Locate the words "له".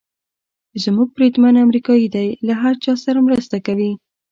2.47-2.53